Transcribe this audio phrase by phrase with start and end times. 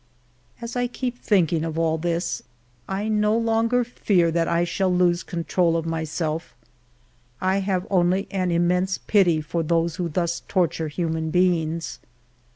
[0.61, 2.41] As I keep thinking of all this,
[2.89, 6.55] I no longer fear that I shall lose control of myself,
[7.39, 11.99] I have only an immense pity for those who thus torture human beings.